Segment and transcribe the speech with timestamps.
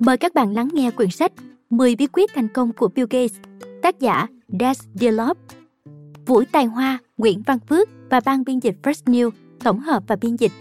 [0.00, 1.32] Mời các bạn lắng nghe quyển sách
[1.70, 3.36] 10 bí quyết thành công của Bill Gates,
[3.82, 4.26] tác giả
[4.60, 5.38] Des Dialop,
[6.26, 9.30] Vũ Tài Hoa, Nguyễn Văn Phước và ban biên dịch First New,
[9.64, 10.52] tổng hợp và biên dịch,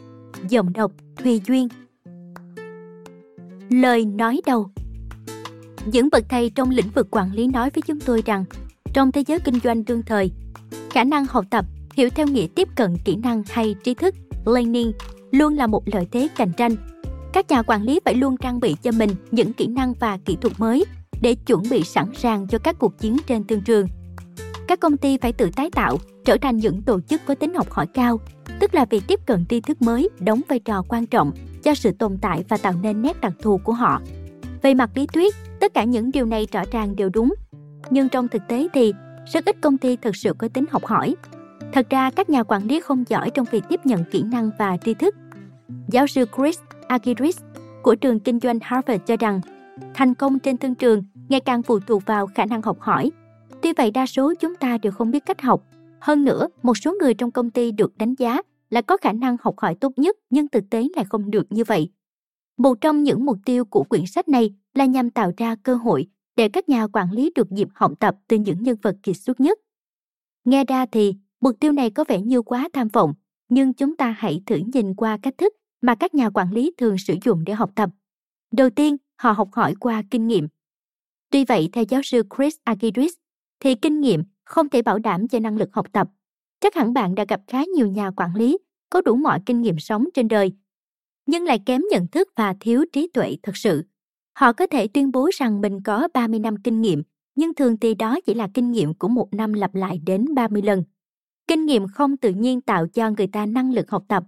[0.49, 1.67] giọng đọc Thùy Duyên.
[3.69, 4.69] Lời nói đầu
[5.85, 8.45] Những bậc thầy trong lĩnh vực quản lý nói với chúng tôi rằng,
[8.93, 10.31] trong thế giới kinh doanh đương thời,
[10.89, 14.15] khả năng học tập, hiểu theo nghĩa tiếp cận kỹ năng hay trí thức,
[14.45, 14.91] learning,
[15.31, 16.75] luôn là một lợi thế cạnh tranh
[17.35, 20.37] các nhà quản lý phải luôn trang bị cho mình những kỹ năng và kỹ
[20.41, 20.85] thuật mới
[21.21, 23.87] để chuẩn bị sẵn sàng cho các cuộc chiến trên thương trường.
[24.67, 27.71] Các công ty phải tự tái tạo, trở thành những tổ chức có tính học
[27.71, 28.19] hỏi cao,
[28.59, 31.31] tức là việc tiếp cận tri thức mới đóng vai trò quan trọng
[31.63, 34.01] cho sự tồn tại và tạo nên nét đặc thù của họ.
[34.61, 37.33] Về mặt lý thuyết, tất cả những điều này rõ ràng đều đúng,
[37.89, 38.93] nhưng trong thực tế thì
[39.33, 41.15] rất ít công ty thực sự có tính học hỏi.
[41.73, 44.77] Thật ra, các nhà quản lý không giỏi trong việc tiếp nhận kỹ năng và
[44.85, 45.15] tri thức.
[45.87, 47.37] Giáo sư Chris Agiris
[47.83, 49.41] của trường kinh doanh Harvard cho rằng
[49.93, 53.11] thành công trên thương trường ngày càng phụ thuộc vào khả năng học hỏi.
[53.61, 55.63] Tuy vậy đa số chúng ta đều không biết cách học.
[55.99, 59.37] Hơn nữa, một số người trong công ty được đánh giá là có khả năng
[59.41, 61.89] học hỏi tốt nhất nhưng thực tế lại không được như vậy.
[62.57, 66.07] Một trong những mục tiêu của quyển sách này là nhằm tạo ra cơ hội
[66.35, 69.39] để các nhà quản lý được dịp học tập từ những nhân vật kiệt xuất
[69.39, 69.59] nhất.
[70.45, 73.13] Nghe ra thì mục tiêu này có vẻ như quá tham vọng,
[73.49, 75.53] nhưng chúng ta hãy thử nhìn qua cách thức
[75.85, 77.89] mà các nhà quản lý thường sử dụng để học tập.
[78.51, 80.47] Đầu tiên, họ học hỏi qua kinh nghiệm.
[81.29, 83.13] Tuy vậy, theo giáo sư Chris Agiris,
[83.59, 86.07] thì kinh nghiệm không thể bảo đảm cho năng lực học tập.
[86.59, 88.57] Chắc hẳn bạn đã gặp khá nhiều nhà quản lý
[88.89, 90.51] có đủ mọi kinh nghiệm sống trên đời,
[91.25, 93.83] nhưng lại kém nhận thức và thiếu trí tuệ thực sự.
[94.37, 97.03] Họ có thể tuyên bố rằng mình có 30 năm kinh nghiệm,
[97.35, 100.61] nhưng thường thì đó chỉ là kinh nghiệm của một năm lặp lại đến 30
[100.61, 100.83] lần.
[101.47, 104.23] Kinh nghiệm không tự nhiên tạo cho người ta năng lực học tập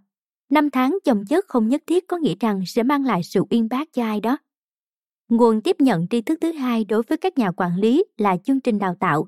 [0.50, 3.68] Năm tháng chồng chất không nhất thiết có nghĩa rằng sẽ mang lại sự uyên
[3.70, 4.38] bác cho ai đó.
[5.30, 8.60] Nguồn tiếp nhận tri thức thứ hai đối với các nhà quản lý là chương
[8.60, 9.28] trình đào tạo.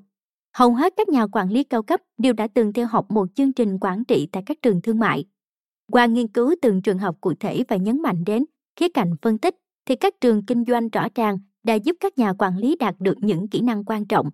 [0.56, 3.52] Hầu hết các nhà quản lý cao cấp đều đã từng theo học một chương
[3.52, 5.24] trình quản trị tại các trường thương mại.
[5.92, 8.44] Qua nghiên cứu từng trường học cụ thể và nhấn mạnh đến
[8.76, 9.54] khía cạnh phân tích,
[9.86, 13.16] thì các trường kinh doanh rõ ràng đã giúp các nhà quản lý đạt được
[13.20, 14.30] những kỹ năng quan trọng.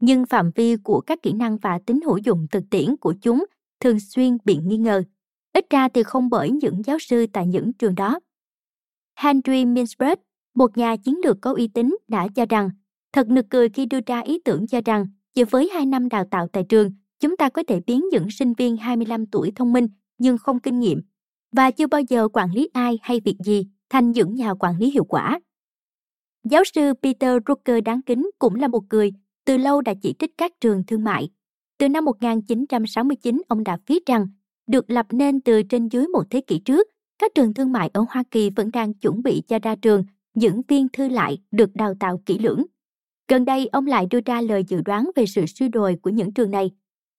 [0.00, 3.44] Nhưng phạm vi của các kỹ năng và tính hữu dụng thực tiễn của chúng
[3.80, 5.02] thường xuyên bị nghi ngờ
[5.52, 8.20] ít ra thì không bởi những giáo sư tại những trường đó.
[9.16, 10.16] Henry Mintzberg,
[10.54, 12.70] một nhà chiến lược có uy tín đã cho rằng,
[13.12, 16.24] thật nực cười khi đưa ra ý tưởng cho rằng chỉ với 2 năm đào
[16.30, 16.90] tạo tại trường,
[17.20, 20.78] chúng ta có thể biến những sinh viên 25 tuổi thông minh nhưng không kinh
[20.78, 21.02] nghiệm
[21.52, 24.90] và chưa bao giờ quản lý ai hay việc gì thành những nhà quản lý
[24.90, 25.40] hiệu quả.
[26.44, 29.12] Giáo sư Peter Drucker đáng kính cũng là một người
[29.44, 31.28] từ lâu đã chỉ trích các trường thương mại.
[31.78, 34.26] Từ năm 1969, ông đã viết rằng
[34.72, 36.88] được lập nên từ trên dưới một thế kỷ trước,
[37.18, 40.62] các trường thương mại ở Hoa Kỳ vẫn đang chuẩn bị cho ra trường những
[40.68, 42.64] viên thư lại được đào tạo kỹ lưỡng.
[43.28, 46.32] Gần đây, ông lại đưa ra lời dự đoán về sự suy đồi của những
[46.32, 46.70] trường này.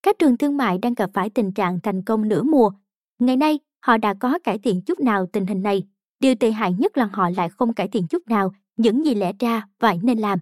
[0.04, 2.72] Các trường thương mại đang gặp phải tình trạng thành công nửa mùa.
[3.20, 5.84] Ngày nay, họ đã có cải thiện chút nào tình hình này.
[6.20, 9.32] Điều tệ hại nhất là họ lại không cải thiện chút nào những gì lẽ
[9.40, 10.40] ra phải nên làm.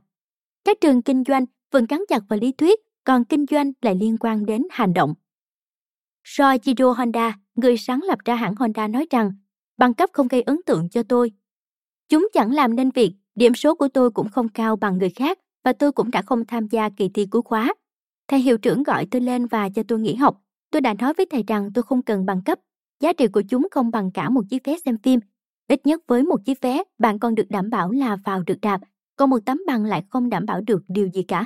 [0.66, 4.17] Các trường kinh doanh vẫn gắn chặt vào lý thuyết, còn kinh doanh lại liên
[4.17, 5.13] quan đến hành động.
[6.24, 9.32] Soichiro Honda, người sáng lập ra hãng Honda nói rằng,
[9.78, 11.32] bằng cấp không gây ấn tượng cho tôi.
[12.09, 15.40] Chúng chẳng làm nên việc, điểm số của tôi cũng không cao bằng người khác
[15.64, 17.74] và tôi cũng đã không tham gia kỳ thi cuối khóa.
[18.28, 20.42] Thầy hiệu trưởng gọi tôi lên và cho tôi nghỉ học.
[20.72, 22.59] Tôi đã nói với thầy rằng tôi không cần bằng cấp.
[23.00, 25.20] Giá trị của chúng không bằng cả một chiếc vé xem phim.
[25.68, 28.82] Ít nhất với một chiếc vé, bạn còn được đảm bảo là vào được đạp,
[29.16, 31.46] còn một tấm bằng lại không đảm bảo được điều gì cả.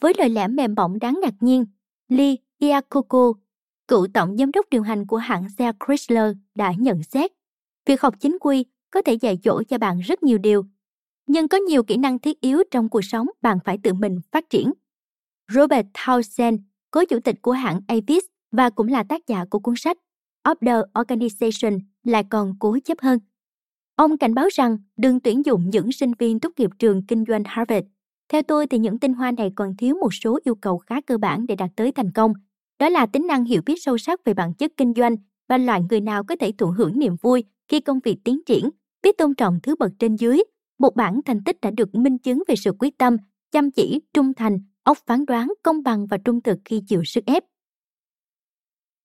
[0.00, 1.66] Với lời lẽ mềm mỏng đáng ngạc nhiên,
[2.08, 3.32] Lee Iacocco,
[3.88, 7.32] cựu tổng giám đốc điều hành của hãng xe Chrysler đã nhận xét,
[7.86, 10.64] việc học chính quy có thể dạy dỗ cho bạn rất nhiều điều,
[11.26, 14.50] nhưng có nhiều kỹ năng thiết yếu trong cuộc sống bạn phải tự mình phát
[14.50, 14.72] triển.
[15.52, 16.58] Robert Townsend,
[16.90, 19.98] cố chủ tịch của hãng Avis và cũng là tác giả của cuốn sách
[20.44, 23.18] Of the Organization lại còn cố chấp hơn.
[23.96, 27.42] Ông cảnh báo rằng đừng tuyển dụng những sinh viên tốt nghiệp trường kinh doanh
[27.46, 27.86] Harvard.
[28.28, 31.18] Theo tôi thì những tinh hoa này còn thiếu một số yêu cầu khá cơ
[31.18, 32.32] bản để đạt tới thành công–
[32.78, 35.16] đó là tính năng hiểu biết sâu sắc về bản chất kinh doanh
[35.48, 38.70] và loại người nào có thể thụ hưởng niềm vui khi công việc tiến triển,
[39.02, 40.40] biết tôn trọng thứ bậc trên dưới.
[40.78, 43.16] Một bản thành tích đã được minh chứng về sự quyết tâm,
[43.52, 47.26] chăm chỉ, trung thành, óc phán đoán, công bằng và trung thực khi chịu sức
[47.26, 47.44] ép.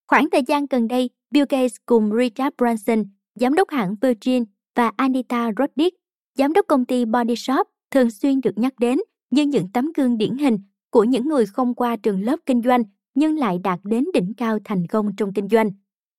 [0.07, 3.03] Khoảng thời gian gần đây, Bill Gates cùng Richard Branson,
[3.35, 4.43] giám đốc hãng Virgin
[4.75, 5.97] và Anita Roddick,
[6.37, 10.17] giám đốc công ty Body Shop thường xuyên được nhắc đến như những tấm gương
[10.17, 10.57] điển hình
[10.89, 12.83] của những người không qua trường lớp kinh doanh
[13.13, 15.71] nhưng lại đạt đến đỉnh cao thành công trong kinh doanh.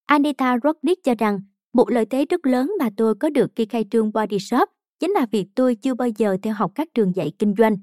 [0.06, 1.40] Anita Roddick cho rằng,
[1.72, 4.68] một lợi thế rất lớn mà tôi có được khi khai trương Body Shop
[5.00, 7.76] chính là vì tôi chưa bao giờ theo học các trường dạy kinh doanh.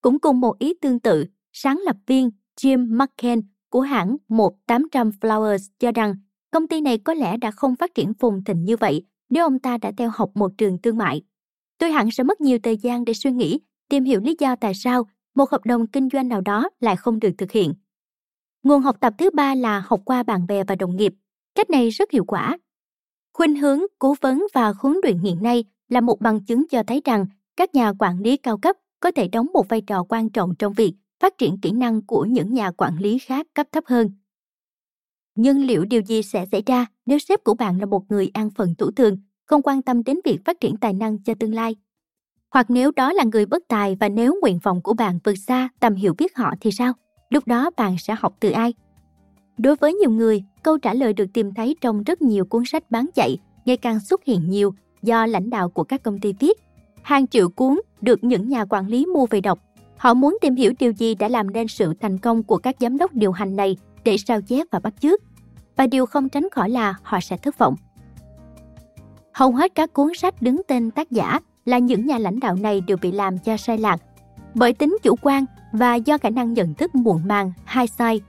[0.00, 3.40] Cũng cùng một ý tương tự, sáng lập viên Jim McCann
[3.70, 6.14] của hãng 1800 Flowers cho rằng
[6.50, 9.58] công ty này có lẽ đã không phát triển phồn thịnh như vậy nếu ông
[9.58, 11.22] ta đã theo học một trường thương mại.
[11.78, 14.74] Tôi hẳn sẽ mất nhiều thời gian để suy nghĩ, tìm hiểu lý do tại
[14.74, 17.74] sao một hợp đồng kinh doanh nào đó lại không được thực hiện.
[18.66, 21.14] Nguồn học tập thứ ba là học qua bạn bè và đồng nghiệp.
[21.54, 22.58] Cách này rất hiệu quả.
[23.32, 27.02] Khuynh hướng, cố vấn và huấn luyện hiện nay là một bằng chứng cho thấy
[27.04, 27.26] rằng
[27.56, 30.72] các nhà quản lý cao cấp có thể đóng một vai trò quan trọng trong
[30.72, 34.10] việc phát triển kỹ năng của những nhà quản lý khác cấp thấp hơn.
[35.34, 38.50] Nhưng liệu điều gì sẽ xảy ra nếu sếp của bạn là một người an
[38.50, 41.76] phận thủ thường, không quan tâm đến việc phát triển tài năng cho tương lai?
[42.50, 45.68] Hoặc nếu đó là người bất tài và nếu nguyện vọng của bạn vượt xa
[45.80, 46.92] tầm hiểu biết họ thì sao?
[47.30, 48.74] Lúc đó bạn sẽ học từ ai?
[49.58, 52.90] Đối với nhiều người, câu trả lời được tìm thấy trong rất nhiều cuốn sách
[52.90, 56.58] bán chạy ngày càng xuất hiện nhiều do lãnh đạo của các công ty viết.
[57.02, 59.58] Hàng triệu cuốn được những nhà quản lý mua về đọc.
[59.96, 62.98] Họ muốn tìm hiểu điều gì đã làm nên sự thành công của các giám
[62.98, 65.20] đốc điều hành này để sao chép và bắt chước.
[65.76, 67.76] Và điều không tránh khỏi là họ sẽ thất vọng.
[69.32, 72.80] Hầu hết các cuốn sách đứng tên tác giả là những nhà lãnh đạo này
[72.80, 74.00] đều bị làm cho sai lạc
[74.54, 75.44] bởi tính chủ quan
[75.76, 78.20] và do khả năng nhận thức muộn màng, hai sai.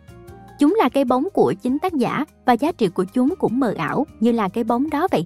[0.59, 3.73] Chúng là cái bóng của chính tác giả và giá trị của chúng cũng mờ
[3.77, 5.25] ảo như là cái bóng đó vậy.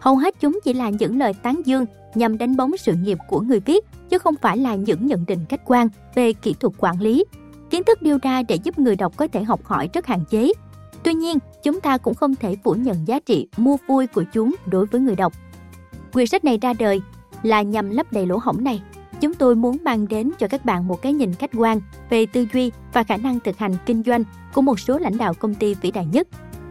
[0.00, 3.40] Hầu hết chúng chỉ là những lời tán dương nhằm đánh bóng sự nghiệp của
[3.40, 7.00] người viết, chứ không phải là những nhận định khách quan về kỹ thuật quản
[7.00, 7.24] lý.
[7.70, 10.52] Kiến thức đưa ra để giúp người đọc có thể học hỏi rất hạn chế.
[11.02, 14.54] Tuy nhiên, chúng ta cũng không thể phủ nhận giá trị mua vui của chúng
[14.66, 15.32] đối với người đọc.
[16.12, 17.02] Quyển sách này ra đời
[17.42, 18.82] là nhằm lấp đầy lỗ hổng này.
[19.22, 21.80] Chúng tôi muốn mang đến cho các bạn một cái nhìn khách quan
[22.10, 24.24] về tư duy và khả năng thực hành kinh doanh
[24.54, 26.28] của một số lãnh đạo công ty vĩ đại nhất.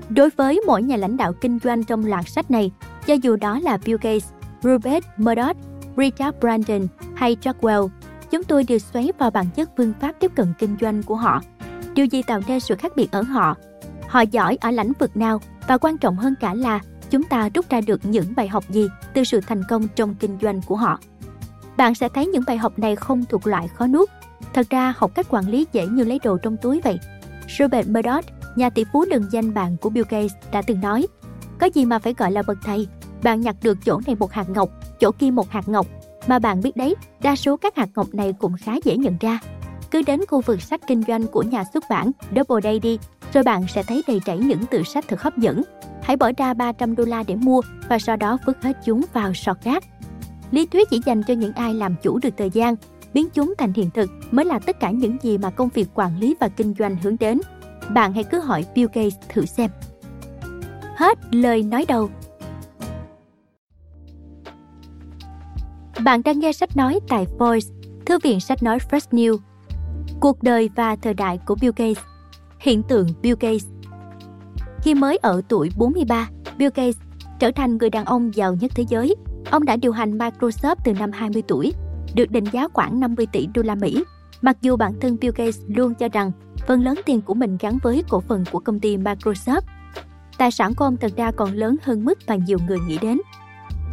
[0.09, 2.71] Đối với mỗi nhà lãnh đạo kinh doanh trong loạt sách này,
[3.07, 4.29] cho dù đó là Bill Gates,
[4.63, 5.57] Rupert Murdoch,
[5.97, 7.89] Richard Branson hay Jack Welch,
[8.31, 11.41] chúng tôi đều xoáy vào bản chất phương pháp tiếp cận kinh doanh của họ.
[11.93, 13.55] Điều gì tạo nên sự khác biệt ở họ?
[14.07, 15.41] Họ giỏi ở lĩnh vực nào?
[15.67, 18.87] Và quan trọng hơn cả là chúng ta rút ra được những bài học gì
[19.13, 20.99] từ sự thành công trong kinh doanh của họ.
[21.81, 24.09] Bạn sẽ thấy những bài học này không thuộc loại khó nuốt.
[24.53, 26.99] Thật ra học cách quản lý dễ như lấy đồ trong túi vậy.
[27.59, 28.25] Robert Murdoch,
[28.55, 31.07] nhà tỷ phú lừng danh bạn của Bill Gates đã từng nói,
[31.59, 32.87] có gì mà phải gọi là bậc thầy,
[33.23, 34.69] bạn nhặt được chỗ này một hạt ngọc,
[34.99, 35.87] chỗ kia một hạt ngọc,
[36.27, 39.39] mà bạn biết đấy, đa số các hạt ngọc này cũng khá dễ nhận ra.
[39.91, 42.99] Cứ đến khu vực sách kinh doanh của nhà xuất bản Double Day đi,
[43.33, 45.61] rồi bạn sẽ thấy đầy rẫy những tựa sách thật hấp dẫn.
[46.03, 49.33] Hãy bỏ ra 300 đô la để mua và sau đó vứt hết chúng vào
[49.33, 49.83] sọt rác.
[50.51, 52.75] Lý thuyết chỉ dành cho những ai làm chủ được thời gian,
[53.13, 56.19] biến chúng thành hiện thực mới là tất cả những gì mà công việc quản
[56.19, 57.39] lý và kinh doanh hướng đến.
[57.89, 59.69] Bạn hãy cứ hỏi Bill Gates thử xem.
[60.95, 62.09] Hết lời nói đầu.
[66.03, 67.67] Bạn đang nghe sách nói tại Voice,
[68.05, 69.37] thư viện sách nói Fresh New.
[70.19, 72.03] Cuộc đời và thời đại của Bill Gates
[72.59, 73.65] Hiện tượng Bill Gates
[74.83, 76.97] Khi mới ở tuổi 43, Bill Gates
[77.39, 79.15] trở thành người đàn ông giàu nhất thế giới.
[79.49, 81.73] Ông đã điều hành Microsoft từ năm 20 tuổi,
[82.15, 84.03] được định giá khoảng 50 tỷ đô la Mỹ.
[84.41, 86.31] Mặc dù bản thân Bill Gates luôn cho rằng
[86.67, 89.61] phần lớn tiền của mình gắn với cổ phần của công ty Microsoft.
[90.37, 93.17] Tài sản của ông thật ra còn lớn hơn mức mà nhiều người nghĩ đến.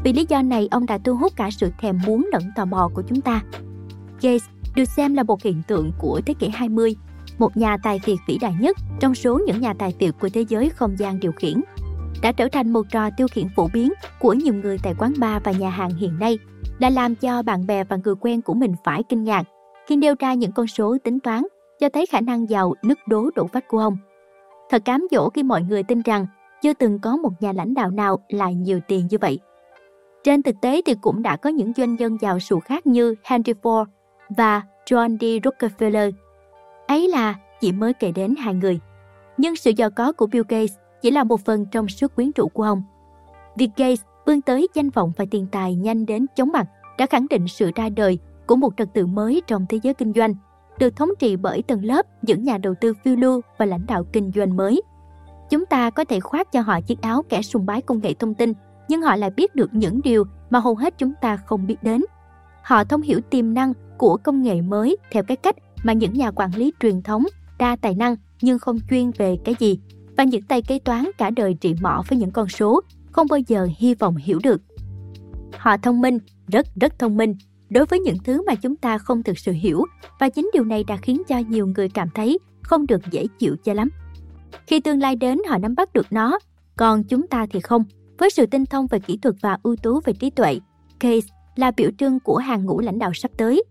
[0.05, 2.91] Vì lý do này, ông đã thu hút cả sự thèm muốn lẫn tò mò
[2.95, 3.43] của chúng ta.
[4.21, 6.97] Gates được xem là một hiện tượng của thế kỷ 20,
[7.39, 10.45] một nhà tài phiệt vĩ đại nhất trong số những nhà tài phiệt của thế
[10.49, 11.61] giới không gian điều khiển.
[12.23, 15.43] Đã trở thành một trò tiêu khiển phổ biến của nhiều người tại quán bar
[15.45, 16.39] và nhà hàng hiện nay,
[16.81, 19.43] đã làm cho bạn bè và người quen của mình phải kinh ngạc
[19.87, 21.43] khi nêu ra những con số tính toán
[21.81, 23.97] cho thấy khả năng giàu nứt đố đổ vách của ông.
[24.71, 26.27] Thật cám dỗ khi mọi người tin rằng
[26.63, 29.39] chưa từng có một nhà lãnh đạo nào lại nhiều tiền như vậy.
[30.25, 33.53] Trên thực tế thì cũng đã có những doanh nhân giàu sụ khác như Henry
[33.63, 33.85] Ford
[34.37, 35.47] và John D.
[35.47, 36.13] Rockefeller.
[36.87, 38.81] Ấy là chỉ mới kể đến hai người.
[39.37, 42.49] Nhưng sự giàu có của Bill Gates chỉ là một phần trong suốt quyến rũ
[42.49, 42.83] của ông.
[43.57, 46.67] Việc Gates vươn tới danh vọng và tiền tài nhanh đến chóng mặt
[46.99, 50.13] đã khẳng định sự ra đời của một trật tự mới trong thế giới kinh
[50.13, 50.35] doanh,
[50.79, 54.05] được thống trị bởi tầng lớp những nhà đầu tư phiêu lưu và lãnh đạo
[54.13, 54.83] kinh doanh mới.
[55.51, 58.35] Chúng ta có thể khoác cho họ chiếc áo kẻ sùng bái công nghệ thông
[58.35, 58.53] tin
[58.89, 62.03] nhưng họ lại biết được những điều mà hầu hết chúng ta không biết đến.
[62.63, 66.31] Họ thông hiểu tiềm năng của công nghệ mới theo cái cách mà những nhà
[66.31, 67.25] quản lý truyền thống
[67.59, 69.81] đa tài năng nhưng không chuyên về cái gì
[70.19, 72.81] và những tay kế toán cả đời trị mỏ với những con số
[73.13, 74.61] không bao giờ hy vọng hiểu được.
[75.59, 77.37] Họ thông minh, rất rất thông minh
[77.71, 79.85] đối với những thứ mà chúng ta không thực sự hiểu
[80.21, 83.57] và chính điều này đã khiến cho nhiều người cảm thấy không được dễ chịu
[83.65, 83.89] cho lắm.
[84.67, 86.39] Khi tương lai đến họ nắm bắt được nó,
[86.77, 87.85] còn chúng ta thì không.
[88.19, 90.61] Với sự tinh thông về kỹ thuật và ưu tú về trí tuệ,
[91.01, 93.65] Case là biểu trưng của hàng ngũ lãnh đạo sắp tới.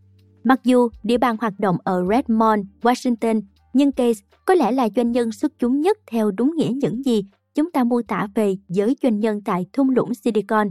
[0.43, 3.41] Mặc dù địa bàn hoạt động ở Redmond, Washington,
[3.73, 7.25] nhưng case có lẽ là doanh nhân xuất chúng nhất theo đúng nghĩa những gì
[7.55, 10.67] chúng ta mô tả về giới doanh nhân tại thung lũng Silicon.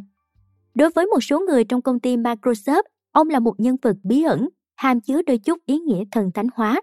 [0.74, 4.22] Đối với một số người trong công ty Microsoft, ông là một nhân vật bí
[4.22, 6.80] ẩn, hàm chứa đôi chút ý nghĩa thần thánh hóa.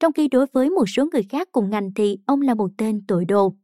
[0.00, 3.02] Trong khi đối với một số người khác cùng ngành thì ông là một tên
[3.08, 3.54] tội đồ.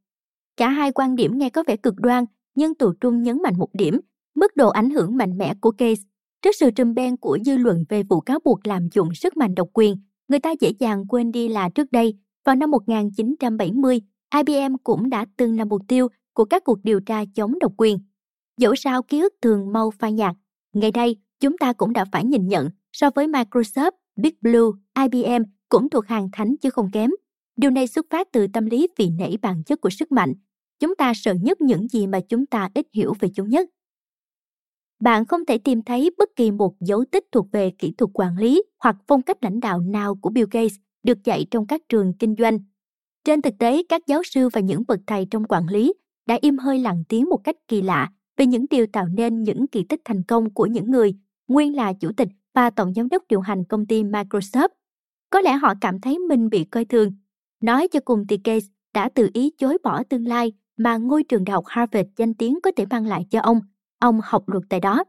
[0.57, 2.25] Cả hai quan điểm nghe có vẻ cực đoan,
[2.55, 4.01] nhưng tù trung nhấn mạnh một điểm,
[4.35, 6.03] mức độ ảnh hưởng mạnh mẽ của case.
[6.43, 9.55] Trước sự trùm ben của dư luận về vụ cáo buộc làm dụng sức mạnh
[9.55, 9.97] độc quyền,
[10.29, 14.01] người ta dễ dàng quên đi là trước đây, vào năm 1970,
[14.35, 17.99] IBM cũng đã từng là mục tiêu của các cuộc điều tra chống độc quyền.
[18.59, 20.37] Dẫu sao ký ức thường mau phai nhạt,
[20.73, 25.43] ngày đây chúng ta cũng đã phải nhìn nhận so với Microsoft, Big Blue, IBM
[25.69, 27.11] cũng thuộc hàng thánh chứ không kém.
[27.57, 30.33] Điều này xuất phát từ tâm lý vì nảy bản chất của sức mạnh.
[30.81, 33.69] Chúng ta sợ nhất những gì mà chúng ta ít hiểu về chúng nhất.
[35.01, 38.39] Bạn không thể tìm thấy bất kỳ một dấu tích thuộc về kỹ thuật quản
[38.39, 42.13] lý hoặc phong cách lãnh đạo nào của Bill Gates được dạy trong các trường
[42.19, 42.59] kinh doanh.
[43.25, 45.95] Trên thực tế, các giáo sư và những bậc thầy trong quản lý
[46.27, 49.67] đã im hơi lặng tiếng một cách kỳ lạ về những điều tạo nên những
[49.67, 51.15] kỳ tích thành công của những người
[51.49, 54.69] nguyên là chủ tịch và tổng giám đốc điều hành công ty Microsoft.
[55.31, 57.13] Có lẽ họ cảm thấy mình bị coi thường.
[57.63, 61.45] Nói cho cùng thì Gates đã tự ý chối bỏ tương lai mà ngôi trường
[61.45, 63.61] đại học Harvard danh tiếng có thể mang lại cho ông.
[63.99, 65.05] Ông học luật tại đó.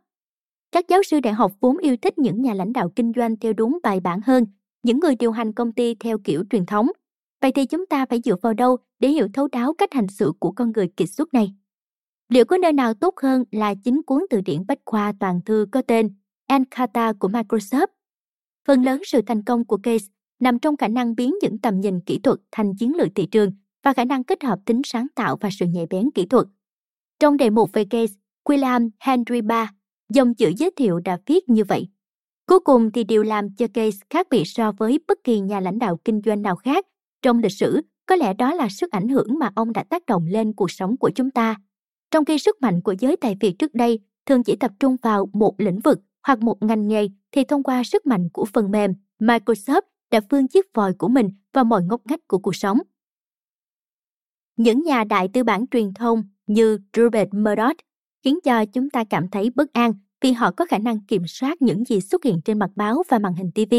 [0.71, 3.53] Các giáo sư đại học vốn yêu thích những nhà lãnh đạo kinh doanh theo
[3.53, 4.45] đúng bài bản hơn,
[4.83, 6.87] những người điều hành công ty theo kiểu truyền thống.
[7.41, 10.31] Vậy thì chúng ta phải dựa vào đâu để hiểu thấu đáo cách hành xử
[10.39, 11.53] của con người kiệt xuất này?
[12.29, 15.65] Liệu có nơi nào tốt hơn là chính cuốn từ điển bách khoa toàn thư
[15.71, 16.15] có tên
[16.47, 17.87] Encarta của Microsoft.
[18.67, 20.05] Phần lớn sự thành công của Case
[20.39, 23.51] nằm trong khả năng biến những tầm nhìn kỹ thuật thành chiến lược thị trường
[23.83, 26.45] và khả năng kết hợp tính sáng tạo và sự nhạy bén kỹ thuật.
[27.19, 28.13] Trong đề mục về Case,
[28.45, 29.71] William Henry Barr,
[30.09, 31.87] dòng chữ giới thiệu đã viết như vậy.
[32.45, 35.79] Cuối cùng thì điều làm cho Case khác biệt so với bất kỳ nhà lãnh
[35.79, 36.85] đạo kinh doanh nào khác
[37.21, 40.25] trong lịch sử, có lẽ đó là sức ảnh hưởng mà ông đã tác động
[40.27, 41.55] lên cuộc sống của chúng ta.
[42.11, 45.29] Trong khi sức mạnh của giới tài Việt trước đây thường chỉ tập trung vào
[45.33, 48.93] một lĩnh vực hoặc một ngành nghề thì thông qua sức mạnh của phần mềm,
[49.19, 49.81] Microsoft
[50.11, 52.79] đã phương chiếc vòi của mình vào mọi ngóc ngách của cuộc sống.
[54.57, 57.77] Những nhà đại tư bản truyền thông như Rupert Murdoch
[58.23, 59.93] khiến cho chúng ta cảm thấy bất an
[60.23, 63.19] vì họ có khả năng kiểm soát những gì xuất hiện trên mặt báo và
[63.19, 63.75] màn hình TV.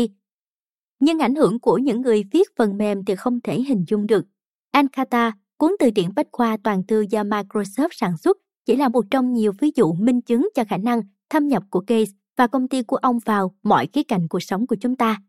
[1.01, 4.25] Nhưng ảnh hưởng của những người viết phần mềm thì không thể hình dung được.
[4.73, 9.05] Ankata, cuốn từ điển bách khoa toàn thư do Microsoft sản xuất, chỉ là một
[9.11, 12.69] trong nhiều ví dụ minh chứng cho khả năng thâm nhập của Gates và công
[12.69, 15.23] ty của ông vào mọi khía cạnh cuộc sống của chúng ta.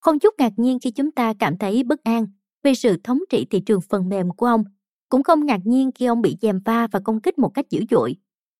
[0.00, 2.26] Không chút ngạc nhiên khi chúng ta cảm thấy bất an
[2.62, 4.64] về sự thống trị thị trường phần mềm của ông,
[5.08, 7.80] cũng không ngạc nhiên khi ông bị dèm pha và công kích một cách dữ
[7.90, 8.16] dội.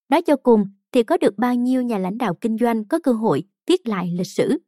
[0.09, 3.13] Nói cho cùng thì có được bao nhiêu nhà lãnh đạo kinh doanh có cơ
[3.13, 4.59] hội viết lại lịch sử.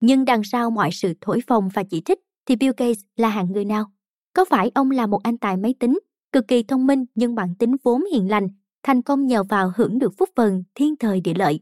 [0.00, 3.52] Nhưng đằng sau mọi sự thổi phồng và chỉ trích thì Bill Gates là hạng
[3.52, 3.84] người nào?
[4.32, 5.98] Có phải ông là một anh tài máy tính,
[6.32, 8.48] cực kỳ thông minh nhưng bản tính vốn hiền lành,
[8.82, 11.60] thành công nhờ vào hưởng được phúc phần thiên thời địa lợi?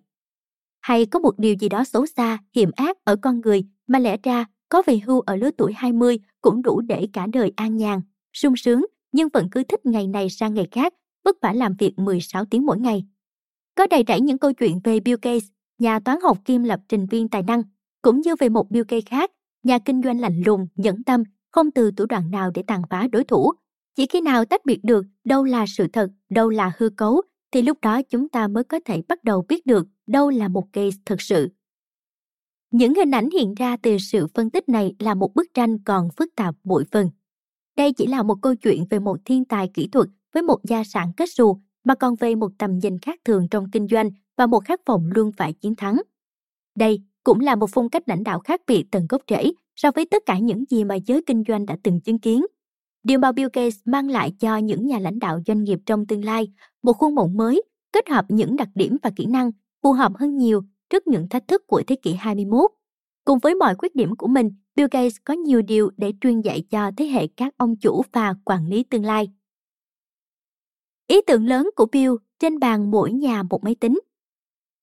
[0.86, 4.16] hay có một điều gì đó xấu xa, hiểm ác ở con người mà lẽ
[4.22, 8.00] ra có về hưu ở lứa tuổi 20 cũng đủ để cả đời an nhàn,
[8.32, 11.98] sung sướng, nhưng vẫn cứ thích ngày này sang ngày khác, vất vả làm việc
[11.98, 13.04] 16 tiếng mỗi ngày.
[13.76, 17.06] Có đầy rẫy những câu chuyện về Bill Gates, nhà toán học kiêm lập trình
[17.06, 17.62] viên tài năng,
[18.02, 19.30] cũng như về một Bill Gates khác,
[19.62, 23.08] nhà kinh doanh lạnh lùng, nhẫn tâm, không từ thủ đoạn nào để tàn phá
[23.12, 23.52] đối thủ.
[23.94, 27.62] Chỉ khi nào tách biệt được đâu là sự thật, đâu là hư cấu, thì
[27.62, 30.96] lúc đó chúng ta mới có thể bắt đầu biết được đâu là một case
[31.06, 31.48] thực sự.
[32.70, 36.08] Những hình ảnh hiện ra từ sự phân tích này là một bức tranh còn
[36.16, 37.10] phức tạp bội phần.
[37.76, 40.84] Đây chỉ là một câu chuyện về một thiên tài kỹ thuật với một gia
[40.84, 44.46] sản kết xù mà còn về một tầm nhìn khác thường trong kinh doanh và
[44.46, 45.96] một khát vọng luôn phải chiến thắng.
[46.78, 50.06] Đây cũng là một phong cách lãnh đạo khác biệt tận gốc rễ so với
[50.06, 52.46] tất cả những gì mà giới kinh doanh đã từng chứng kiến.
[53.02, 56.24] Điều mà Bill Gates mang lại cho những nhà lãnh đạo doanh nghiệp trong tương
[56.24, 56.52] lai,
[56.82, 57.62] một khuôn mẫu mới,
[57.92, 59.50] kết hợp những đặc điểm và kỹ năng
[59.82, 62.70] phù hợp hơn nhiều trước những thách thức của thế kỷ 21.
[63.24, 66.62] Cùng với mọi khuyết điểm của mình, Bill Gates có nhiều điều để truyền dạy
[66.70, 69.28] cho thế hệ các ông chủ và quản lý tương lai.
[71.06, 74.00] Ý tưởng lớn của Bill trên bàn mỗi nhà một máy tính.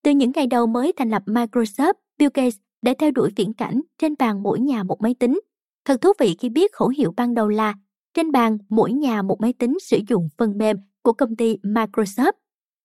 [0.04, 3.82] Từ những ngày đầu mới thành lập Microsoft, Bill Gates đã theo đuổi viễn cảnh
[3.98, 5.40] trên bàn mỗi nhà một máy tính.
[5.86, 7.74] Thật thú vị khi biết khẩu hiệu ban đầu là
[8.14, 12.34] trên bàn mỗi nhà một máy tính sử dụng phần mềm của công ty Microsoft.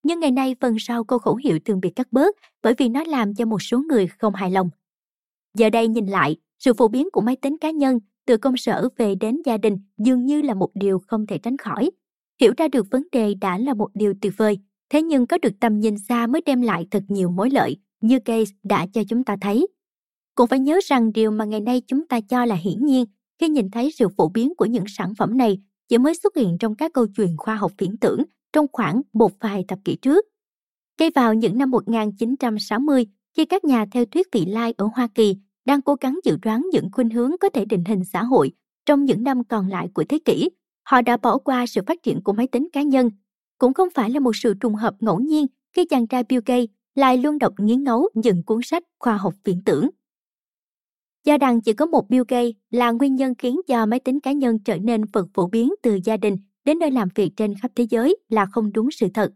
[0.02, 3.04] Nhưng ngày nay phần sau câu khẩu hiệu thường bị cắt bớt bởi vì nó
[3.04, 4.70] làm cho một số người không hài lòng.
[5.54, 8.88] Giờ đây nhìn lại, sự phổ biến của máy tính cá nhân từ công sở
[8.96, 11.90] về đến gia đình dường như là một điều không thể tránh khỏi.
[12.40, 14.58] Hiểu ra được vấn đề đã là một điều tuyệt vời,
[14.90, 18.18] thế nhưng có được tầm nhìn xa mới đem lại thật nhiều mối lợi, như
[18.20, 19.66] case đã cho chúng ta thấy.
[20.34, 23.04] Cũng phải nhớ rằng điều mà ngày nay chúng ta cho là hiển nhiên
[23.40, 26.56] khi nhìn thấy sự phổ biến của những sản phẩm này chỉ mới xuất hiện
[26.60, 30.24] trong các câu chuyện khoa học viễn tưởng trong khoảng một vài thập kỷ trước.
[30.98, 35.36] Cây vào những năm 1960, khi các nhà theo thuyết vị lai ở Hoa Kỳ
[35.64, 38.52] đang cố gắng dự đoán những khuynh hướng có thể định hình xã hội
[38.86, 40.48] trong những năm còn lại của thế kỷ,
[40.88, 43.10] họ đã bỏ qua sự phát triển của máy tính cá nhân.
[43.58, 46.70] Cũng không phải là một sự trùng hợp ngẫu nhiên khi chàng trai Bill Gates
[46.94, 49.90] lại luôn đọc nghiến ngấu những cuốn sách khoa học viễn tưởng.
[51.24, 54.32] Do rằng chỉ có một Bill Gates là nguyên nhân khiến cho máy tính cá
[54.32, 57.70] nhân trở nên phần phổ biến từ gia đình đến nơi làm việc trên khắp
[57.74, 59.32] thế giới là không đúng sự thật.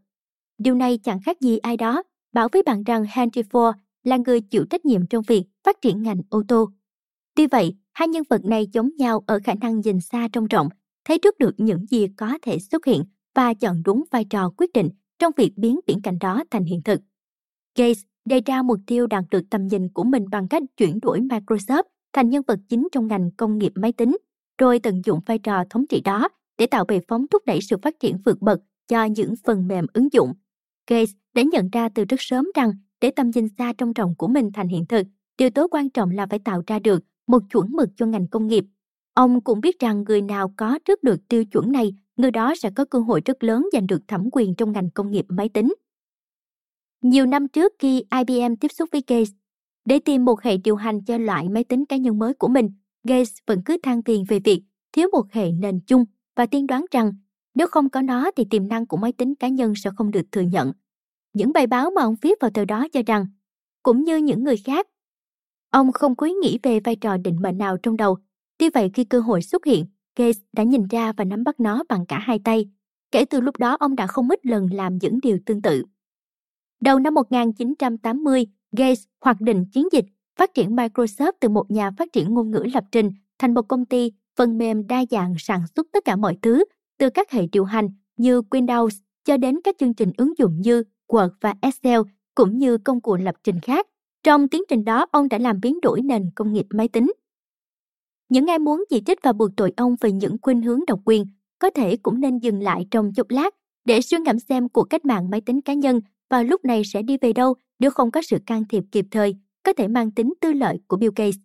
[0.58, 3.72] Điều này chẳng khác gì ai đó bảo với bạn rằng Henry Ford
[4.04, 6.70] là người chịu trách nhiệm trong việc phát triển ngành ô tô.
[7.34, 10.68] Tuy vậy, hai nhân vật này giống nhau ở khả năng nhìn xa trông rộng,
[11.04, 13.04] thấy trước được những gì có thể xuất hiện
[13.34, 16.82] và chọn đúng vai trò quyết định trong việc biến viễn cảnh đó thành hiện
[16.82, 17.00] thực.
[17.78, 21.20] Gates đề ra mục tiêu đạt được tầm nhìn của mình bằng cách chuyển đổi
[21.20, 21.82] Microsoft
[22.12, 24.16] thành nhân vật chính trong ngành công nghiệp máy tính,
[24.58, 26.28] rồi tận dụng vai trò thống trị đó
[26.58, 29.86] để tạo bệ phóng thúc đẩy sự phát triển vượt bậc cho những phần mềm
[29.92, 30.34] ứng dụng.
[30.90, 34.28] Gates đã nhận ra từ rất sớm rằng để tầm nhìn xa trong rộng của
[34.28, 35.06] mình thành hiện thực,
[35.38, 38.46] điều tối quan trọng là phải tạo ra được một chuẩn mực cho ngành công
[38.46, 38.64] nghiệp.
[39.14, 42.70] Ông cũng biết rằng người nào có trước được tiêu chuẩn này, người đó sẽ
[42.76, 45.74] có cơ hội rất lớn giành được thẩm quyền trong ngành công nghiệp máy tính.
[47.02, 49.30] Nhiều năm trước khi IBM tiếp xúc với Gates,
[49.84, 52.70] để tìm một hệ điều hành cho loại máy tính cá nhân mới của mình,
[53.04, 56.04] Gates vẫn cứ than phiền về việc thiếu một hệ nền chung
[56.36, 57.12] và tiên đoán rằng
[57.54, 60.26] nếu không có nó thì tiềm năng của máy tính cá nhân sẽ không được
[60.32, 60.72] thừa nhận.
[61.32, 63.26] Những bài báo mà ông viết vào thời đó cho rằng,
[63.82, 64.86] cũng như những người khác,
[65.70, 68.18] ông không quý nghĩ về vai trò định mệnh nào trong đầu.
[68.62, 71.82] Tuy vậy khi cơ hội xuất hiện, Gates đã nhìn ra và nắm bắt nó
[71.88, 72.66] bằng cả hai tay.
[73.10, 75.84] Kể từ lúc đó ông đã không ít lần làm những điều tương tự.
[76.80, 78.46] Đầu năm 1980,
[78.76, 80.04] Gates hoạch định chiến dịch
[80.38, 83.84] phát triển Microsoft từ một nhà phát triển ngôn ngữ lập trình thành một công
[83.84, 86.64] ty phần mềm đa dạng sản xuất tất cả mọi thứ,
[86.98, 90.84] từ các hệ điều hành như Windows cho đến các chương trình ứng dụng như
[91.08, 92.00] Word và Excel,
[92.34, 93.86] cũng như công cụ lập trình khác.
[94.22, 97.12] Trong tiến trình đó, ông đã làm biến đổi nền công nghiệp máy tính.
[98.32, 101.26] Những ai muốn chỉ trích và buộc tội ông về những khuynh hướng độc quyền
[101.58, 105.04] có thể cũng nên dừng lại trong chốc lát để suy ngẫm xem cuộc cách
[105.04, 108.22] mạng máy tính cá nhân vào lúc này sẽ đi về đâu nếu không có
[108.22, 111.36] sự can thiệp kịp thời, có thể mang tính tư lợi của Bill Gates.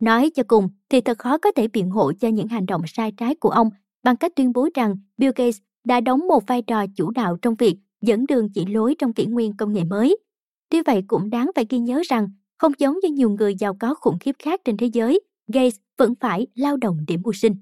[0.00, 3.12] Nói cho cùng thì thật khó có thể biện hộ cho những hành động sai
[3.16, 3.70] trái của ông
[4.02, 7.54] bằng cách tuyên bố rằng Bill Gates đã đóng một vai trò chủ đạo trong
[7.54, 10.16] việc dẫn đường chỉ lối trong kỷ nguyên công nghệ mới.
[10.68, 13.94] Tuy vậy cũng đáng phải ghi nhớ rằng không giống như nhiều người giàu có
[13.94, 17.56] khủng khiếp khác trên thế giới, Gates vẫn phải lao động để mưu sinh.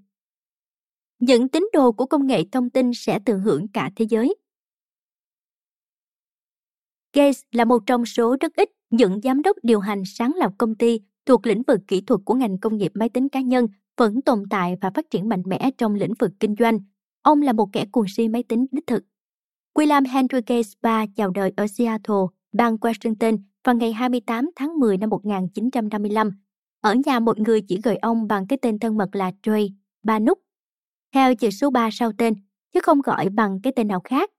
[1.19, 4.35] Những tín đồ của công nghệ thông tin sẽ thừa hưởng cả thế giới.
[7.13, 10.75] Gates là một trong số rất ít những giám đốc điều hành sáng lập công
[10.75, 13.67] ty thuộc lĩnh vực kỹ thuật của ngành công nghiệp máy tính cá nhân
[13.97, 16.79] vẫn tồn tại và phát triển mạnh mẽ trong lĩnh vực kinh doanh.
[17.23, 19.05] Ông là một kẻ cuồng si máy tính đích thực.
[19.75, 24.97] William Henry Gates III chào đời ở Seattle, bang Washington vào ngày 28 tháng 10
[24.99, 26.31] năm 1955.
[26.83, 30.19] Ở nhà một người chỉ gọi ông bằng cái tên thân mật là Trey, ba
[30.19, 30.39] nút.
[31.15, 32.35] Theo chữ số 3 sau tên,
[32.73, 34.31] chứ không gọi bằng cái tên nào khác.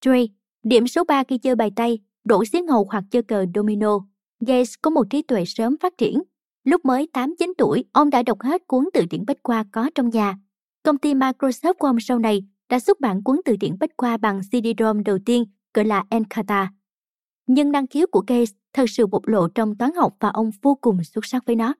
[0.00, 0.28] Trey,
[0.62, 3.98] điểm số 3 khi chơi bài tay, đổ xiếc hầu hoặc chơi cờ domino.
[4.40, 6.22] Gates có một trí tuệ sớm phát triển.
[6.64, 10.10] Lúc mới 8-9 tuổi, ông đã đọc hết cuốn từ điển bách khoa có trong
[10.10, 10.38] nhà.
[10.82, 14.16] Công ty Microsoft của ông sau này đã xuất bản cuốn từ điển bách khoa
[14.16, 16.72] bằng CD-ROM đầu tiên gọi là Encarta.
[17.46, 20.74] Nhưng năng khiếu của Gates thật sự bộc lộ trong toán học và ông vô
[20.74, 21.74] cùng xuất sắc với nó.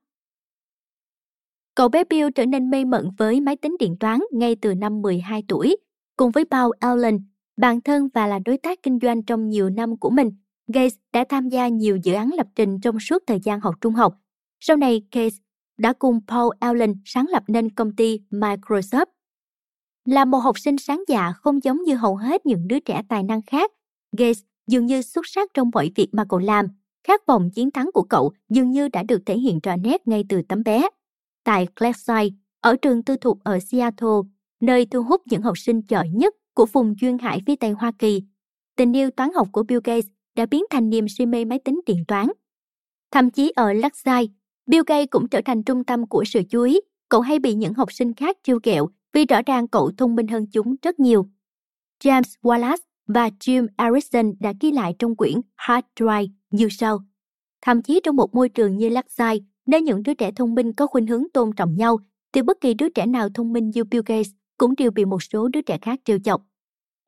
[1.77, 5.03] Cậu bé Bill trở nên mê mẩn với máy tính điện toán ngay từ năm
[5.03, 5.77] 12 tuổi.
[6.17, 7.19] Cùng với Paul Allen,
[7.57, 10.31] bạn thân và là đối tác kinh doanh trong nhiều năm của mình,
[10.75, 13.95] Gates đã tham gia nhiều dự án lập trình trong suốt thời gian học trung
[13.95, 14.15] học.
[14.61, 15.37] Sau này, Gates
[15.79, 19.07] đã cùng Paul Allen sáng lập nên công ty Microsoft.
[20.05, 23.23] Là một học sinh sáng dạ không giống như hầu hết những đứa trẻ tài
[23.23, 23.73] năng khác,
[24.19, 26.67] Gates dường như xuất sắc trong mọi việc mà cậu làm.
[27.07, 30.25] Khát vọng chiến thắng của cậu dường như đã được thể hiện rõ nét ngay
[30.29, 30.89] từ tấm bé.
[31.47, 32.29] Tại Clarkside,
[32.61, 34.09] ở trường tư thục ở Seattle,
[34.61, 37.93] nơi thu hút những học sinh giỏi nhất của vùng duyên hải phía Tây Hoa
[37.99, 38.23] Kỳ,
[38.77, 40.07] tình yêu toán học của Bill Gates
[40.37, 42.27] đã biến thành niềm si mê máy tính điện toán.
[43.11, 44.33] Thậm chí ở Lakeside,
[44.67, 46.81] Bill Gates cũng trở thành trung tâm của sự chú ý.
[47.09, 50.29] Cậu hay bị những học sinh khác trêu ghẹo vì rõ ràng cậu thông minh
[50.29, 51.27] hơn chúng rất nhiều.
[52.05, 56.99] James Wallace và Jim Harrison đã ghi lại trong quyển Hard Drive như sau.
[57.63, 60.87] Thậm chí trong một môi trường như Lakeside, nơi những đứa trẻ thông minh có
[60.87, 61.99] khuynh hướng tôn trọng nhau,
[62.33, 65.23] thì bất kỳ đứa trẻ nào thông minh như Bill Gates cũng đều bị một
[65.23, 66.43] số đứa trẻ khác trêu chọc.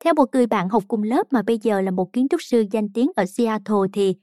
[0.03, 2.65] Theo một người bạn học cùng lớp mà bây giờ là một kiến trúc sư
[2.71, 4.15] danh tiếng ở Seattle thì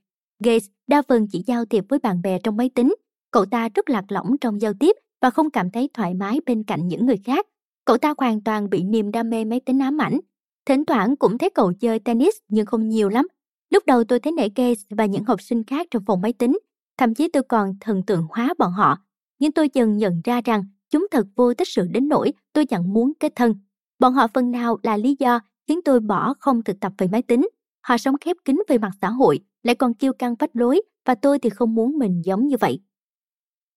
[0.44, 2.94] Gates đa phần chỉ giao tiếp với bạn bè trong máy tính.
[3.30, 6.64] Cậu ta rất lạc lõng trong giao tiếp và không cảm thấy thoải mái bên
[6.64, 7.46] cạnh những người khác.
[7.84, 10.20] Cậu ta hoàn toàn bị niềm đam mê máy tính ám ảnh.
[10.66, 13.26] Thỉnh thoảng cũng thấy cậu chơi tennis nhưng không nhiều lắm.
[13.70, 16.58] Lúc đầu tôi thấy nể Gates và những học sinh khác trong phòng máy tính.
[16.98, 18.98] Thậm chí tôi còn thần tượng hóa bọn họ.
[19.38, 22.92] Nhưng tôi dần nhận ra rằng chúng thật vô tích sự đến nỗi tôi chẳng
[22.92, 23.54] muốn kết thân.
[23.98, 27.22] Bọn họ phần nào là lý do khiến tôi bỏ không thực tập về máy
[27.22, 27.48] tính.
[27.82, 31.14] Họ sống khép kín về mặt xã hội, lại còn kiêu căng phách lối và
[31.14, 32.80] tôi thì không muốn mình giống như vậy.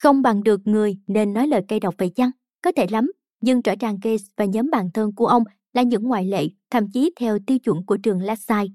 [0.04, 2.32] Không bằng được người nên nói lời cay độc vậy chăng?
[2.64, 6.04] Có thể lắm, nhưng rõ ràng Gates và nhóm bạn thân của ông là những
[6.04, 8.74] ngoại lệ, thậm chí theo tiêu chuẩn của trường Lakeside.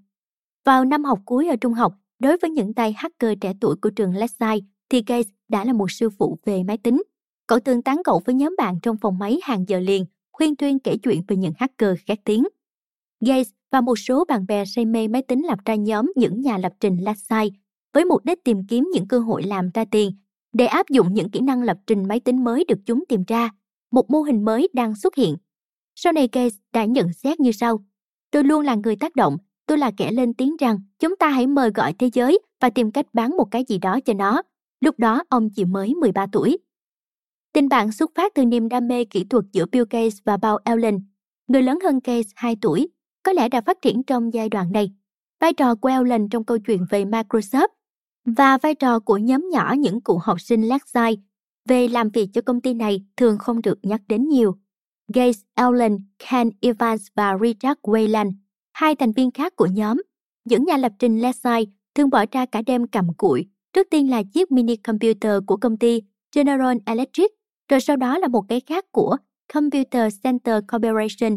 [0.65, 3.91] Vào năm học cuối ở trung học, đối với những tay hacker trẻ tuổi của
[3.91, 7.03] trường Lakeside, thì Gates đã là một sư phụ về máy tính.
[7.47, 10.79] Cậu thường tán gẫu với nhóm bạn trong phòng máy hàng giờ liền, khuyên tuyên
[10.79, 12.45] kể chuyện về những hacker khét tiếng.
[13.21, 16.59] Gates và một số bạn bè say mê máy tính lập ra nhóm những nhà
[16.59, 17.57] lập trình Lakeside
[17.93, 20.11] với mục đích tìm kiếm những cơ hội làm ra tiền
[20.55, 23.51] để áp dụng những kỹ năng lập trình máy tính mới được chúng tìm ra.
[23.91, 25.37] Một mô hình mới đang xuất hiện.
[25.95, 27.85] Sau này Gates đã nhận xét như sau.
[28.31, 31.47] Tôi luôn là người tác động, tôi là kẻ lên tiếng rằng chúng ta hãy
[31.47, 34.43] mời gọi thế giới và tìm cách bán một cái gì đó cho nó.
[34.81, 36.59] Lúc đó ông chỉ mới 13 tuổi.
[37.53, 40.61] Tình bạn xuất phát từ niềm đam mê kỹ thuật giữa Bill Gates và Paul
[40.65, 41.01] Allen.
[41.49, 42.89] Người lớn hơn Gates 2 tuổi,
[43.23, 44.91] có lẽ đã phát triển trong giai đoạn này.
[45.41, 47.69] Vai trò của Allen trong câu chuyện về Microsoft
[48.25, 51.23] và vai trò của nhóm nhỏ những cựu học sinh Lakeside
[51.69, 54.55] về làm việc cho công ty này thường không được nhắc đến nhiều.
[55.15, 58.33] Gates, Allen, Ken Evans và Richard Wayland,
[58.75, 60.03] hai thành viên khác của nhóm,
[60.45, 64.23] những nhà lập trình Leslie thường bỏ ra cả đêm cầm cụi, trước tiên là
[64.33, 66.03] chiếc mini computer của công ty
[66.37, 67.31] General Electric,
[67.69, 69.17] rồi sau đó là một cái khác của
[69.55, 71.37] Computer Center Corporation.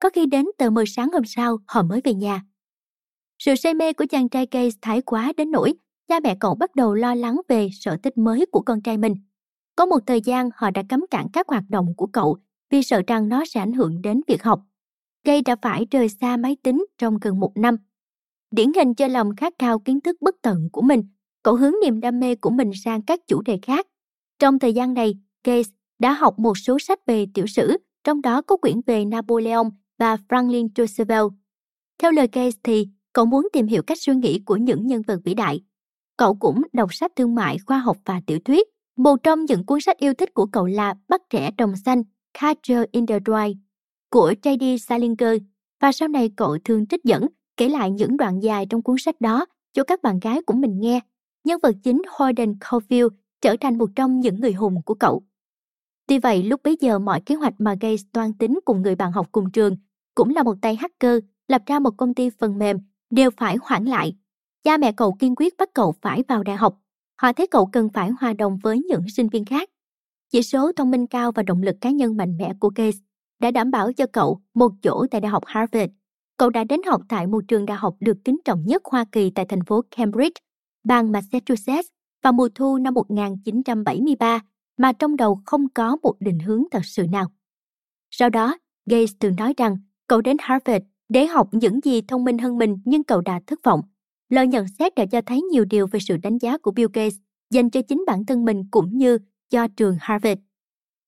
[0.00, 2.42] Có khi đến tờ 10 sáng hôm sau họ mới về nhà.
[3.38, 5.74] Sự say mê của chàng trai Gates thái quá đến nỗi
[6.08, 9.14] cha mẹ cậu bắt đầu lo lắng về sở thích mới của con trai mình.
[9.76, 12.36] Có một thời gian họ đã cấm cản các hoạt động của cậu
[12.70, 14.60] vì sợ rằng nó sẽ ảnh hưởng đến việc học.
[15.26, 17.76] Gây đã phải rời xa máy tính trong gần một năm.
[18.50, 21.02] Điển hình cho lòng khát khao kiến thức bất tận của mình,
[21.42, 23.86] cậu hướng niềm đam mê của mình sang các chủ đề khác.
[24.38, 28.42] Trong thời gian này, Gates đã học một số sách về tiểu sử, trong đó
[28.42, 29.64] có quyển về Napoleon
[29.98, 31.26] và Franklin Roosevelt.
[31.98, 35.20] Theo lời Gates thì, cậu muốn tìm hiểu cách suy nghĩ của những nhân vật
[35.24, 35.60] vĩ đại.
[36.16, 38.68] Cậu cũng đọc sách thương mại, khoa học và tiểu thuyết.
[38.96, 42.02] Một trong những cuốn sách yêu thích của cậu là Bắt trẻ Trồng xanh,
[42.40, 43.65] Culture in the Dry
[44.10, 44.78] của J.D.
[44.78, 45.42] Salinger
[45.80, 49.20] và sau này cậu thường trích dẫn kể lại những đoạn dài trong cuốn sách
[49.20, 51.00] đó cho các bạn gái của mình nghe.
[51.44, 53.08] Nhân vật chính Holden Caulfield
[53.40, 55.22] trở thành một trong những người hùng của cậu.
[56.06, 59.12] Tuy vậy, lúc bấy giờ mọi kế hoạch mà Gates toan tính cùng người bạn
[59.12, 59.76] học cùng trường,
[60.14, 62.76] cũng là một tay hacker, lập ra một công ty phần mềm,
[63.10, 64.16] đều phải hoãn lại.
[64.64, 66.78] Cha mẹ cậu kiên quyết bắt cậu phải vào đại học.
[67.22, 69.70] Họ thấy cậu cần phải hòa đồng với những sinh viên khác.
[70.30, 72.98] Chỉ số thông minh cao và động lực cá nhân mạnh mẽ của Gates
[73.40, 75.92] đã đảm bảo cho cậu một chỗ tại Đại học Harvard.
[76.36, 79.30] Cậu đã đến học tại một trường đại học được kính trọng nhất Hoa Kỳ
[79.30, 80.40] tại thành phố Cambridge,
[80.84, 81.88] bang Massachusetts
[82.22, 84.40] vào mùa thu năm 1973
[84.76, 87.26] mà trong đầu không có một định hướng thật sự nào.
[88.10, 92.38] Sau đó, Gates từng nói rằng cậu đến Harvard để học những gì thông minh
[92.38, 93.80] hơn mình nhưng cậu đã thất vọng.
[94.28, 97.16] Lời nhận xét đã cho thấy nhiều điều về sự đánh giá của Bill Gates
[97.50, 99.18] dành cho chính bản thân mình cũng như
[99.50, 100.40] cho trường Harvard.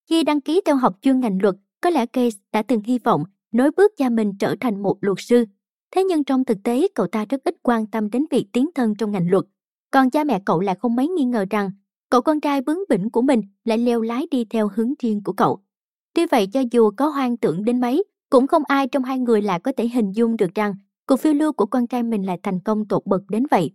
[0.09, 3.25] Khi đăng ký theo học chuyên ngành luật, có lẽ case đã từng hy vọng
[3.53, 5.45] nối bước cha mình trở thành một luật sư.
[5.91, 8.95] Thế nhưng trong thực tế, cậu ta rất ít quan tâm đến việc tiến thân
[8.99, 9.45] trong ngành luật.
[9.91, 11.71] Còn cha mẹ cậu lại không mấy nghi ngờ rằng
[12.11, 15.33] cậu con trai bướng bỉnh của mình lại leo lái đi theo hướng riêng của
[15.33, 15.61] cậu.
[16.15, 19.43] Tuy vậy cho dù có hoang tưởng đến mấy, cũng không ai trong hai người
[19.43, 20.75] lại có thể hình dung được rằng
[21.07, 23.71] cuộc phiêu lưu của con trai mình lại thành công tột bậc đến vậy.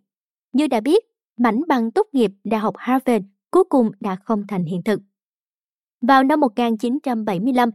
[0.53, 1.03] Như đã biết,
[1.37, 4.99] mảnh bằng tốt nghiệp Đại học Harvard cuối cùng đã không thành hiện thực.
[6.01, 7.69] Vào năm 1975,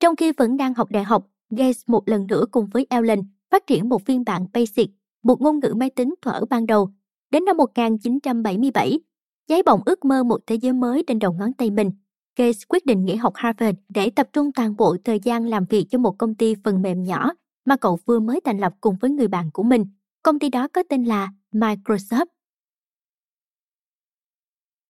[0.00, 3.66] trong khi vẫn đang học đại học, Gates một lần nữa cùng với Allen phát
[3.66, 4.90] triển một phiên bản BASIC,
[5.22, 6.90] một ngôn ngữ máy tính thuở ban đầu.
[7.30, 9.00] Đến năm 1977,
[9.46, 11.90] cháy bỏng ước mơ một thế giới mới trên đầu ngón tay mình.
[12.36, 15.86] Gates quyết định nghỉ học Harvard để tập trung toàn bộ thời gian làm việc
[15.90, 17.32] cho một công ty phần mềm nhỏ
[17.64, 19.86] mà cậu vừa mới thành lập cùng với người bạn của mình.
[20.22, 22.26] Công ty đó có tên là Microsoft.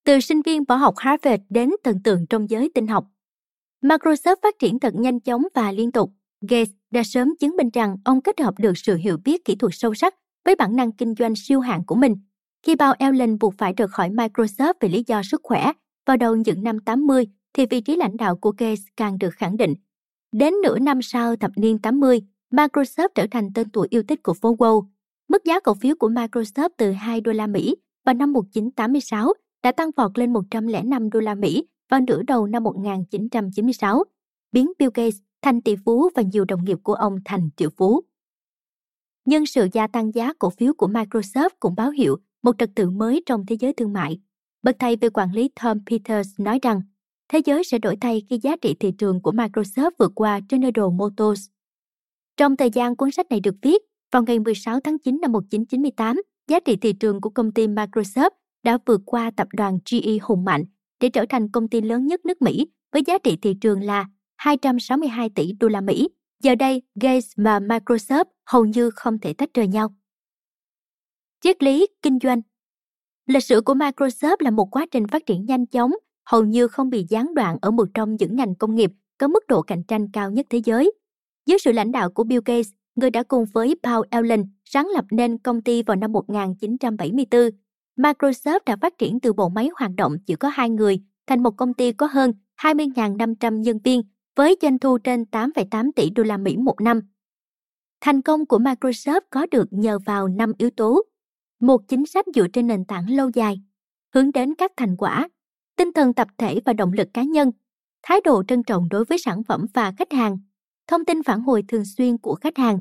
[0.05, 3.05] Từ sinh viên bỏ học Harvard đến thần tượng trong giới tinh học.
[3.83, 6.11] Microsoft phát triển thật nhanh chóng và liên tục.
[6.41, 9.73] Gates đã sớm chứng minh rằng ông kết hợp được sự hiểu biết kỹ thuật
[9.75, 10.15] sâu sắc
[10.45, 12.17] với bản năng kinh doanh siêu hạng của mình.
[12.63, 15.73] Khi Bao Allen buộc phải rời khỏi Microsoft vì lý do sức khỏe,
[16.07, 19.57] vào đầu những năm 80 thì vị trí lãnh đạo của Gates càng được khẳng
[19.57, 19.75] định.
[20.33, 24.35] Đến nửa năm sau thập niên 80, Microsoft trở thành tên tuổi yêu thích của
[24.35, 24.87] phố Wall.
[25.29, 29.73] Mức giá cổ phiếu của Microsoft từ 2 đô la Mỹ vào năm 1986 đã
[29.73, 34.05] tăng vọt lên 105 đô la Mỹ vào nửa đầu năm 1996,
[34.53, 38.01] biến Bill Gates thành tỷ phú và nhiều đồng nghiệp của ông thành triệu phú.
[39.25, 42.91] Nhưng sự gia tăng giá cổ phiếu của Microsoft cũng báo hiệu một trật tự
[42.91, 44.21] mới trong thế giới thương mại.
[44.63, 46.83] Bậc thầy về quản lý Tom Peters nói rằng
[47.29, 50.91] thế giới sẽ đổi thay khi giá trị thị trường của Microsoft vượt qua General
[50.93, 51.49] Motors.
[52.37, 56.23] Trong thời gian cuốn sách này được viết, vào ngày 16 tháng 9 năm 1998,
[56.49, 58.31] giá trị thị trường của công ty Microsoft
[58.63, 60.65] đã vượt qua tập đoàn GE hùng mạnh
[61.01, 64.07] để trở thành công ty lớn nhất nước Mỹ với giá trị thị trường là
[64.37, 66.09] 262 tỷ đô la Mỹ.
[66.43, 69.95] Giờ đây, Gates và Microsoft hầu như không thể tách rời nhau.
[71.41, 72.41] Triết lý kinh doanh
[73.27, 75.91] Lịch sử của Microsoft là một quá trình phát triển nhanh chóng,
[76.25, 79.47] hầu như không bị gián đoạn ở một trong những ngành công nghiệp có mức
[79.49, 80.93] độ cạnh tranh cao nhất thế giới.
[81.47, 85.05] Dưới sự lãnh đạo của Bill Gates, người đã cùng với Paul Allen sáng lập
[85.11, 87.51] nên công ty vào năm 1974.
[87.99, 91.57] Microsoft đã phát triển từ bộ máy hoạt động chỉ có hai người thành một
[91.57, 94.03] công ty có hơn 20.500 nhân viên
[94.37, 97.01] với doanh thu trên 8,8 tỷ đô la Mỹ một năm.
[98.01, 101.03] Thành công của Microsoft có được nhờ vào năm yếu tố.
[101.61, 103.61] Một chính sách dựa trên nền tảng lâu dài,
[104.15, 105.29] hướng đến các thành quả,
[105.77, 107.51] tinh thần tập thể và động lực cá nhân,
[108.03, 110.39] thái độ trân trọng đối với sản phẩm và khách hàng,
[110.87, 112.81] thông tin phản hồi thường xuyên của khách hàng.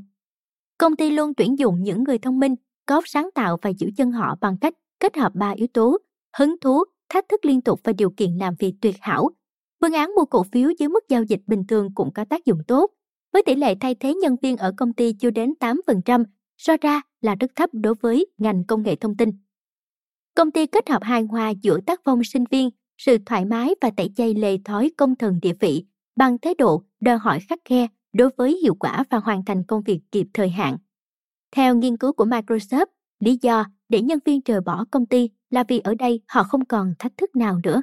[0.78, 4.12] Công ty luôn tuyển dụng những người thông minh, có sáng tạo và giữ chân
[4.12, 5.98] họ bằng cách kết hợp ba yếu tố:
[6.38, 9.30] hứng thú, thách thức liên tục và điều kiện làm việc tuyệt hảo.
[9.82, 12.60] Phương án mua cổ phiếu dưới mức giao dịch bình thường cũng có tác dụng
[12.68, 12.92] tốt,
[13.34, 16.24] với tỷ lệ thay thế nhân viên ở công ty chưa đến 8%,
[16.58, 19.30] so ra là rất thấp đối với ngành công nghệ thông tin.
[20.36, 23.90] Công ty kết hợp hài hòa giữa tác phong sinh viên, sự thoải mái và
[23.98, 27.88] tẩy chay lề thói công thần địa vị bằng thái độ đòi hỏi khắc khe
[28.14, 30.78] đối với hiệu quả và hoàn thành công việc kịp thời hạn.
[31.52, 32.86] Theo nghiên cứu của Microsoft,
[33.20, 36.66] lý do để nhân viên rời bỏ công ty là vì ở đây họ không
[36.66, 37.82] còn thách thức nào nữa.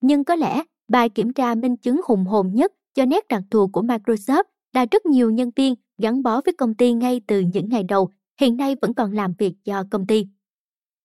[0.00, 3.68] Nhưng có lẽ bài kiểm tra minh chứng hùng hồn nhất cho nét đặc thù
[3.68, 7.68] của Microsoft là rất nhiều nhân viên gắn bó với công ty ngay từ những
[7.68, 8.10] ngày đầu,
[8.40, 10.26] hiện nay vẫn còn làm việc cho công ty.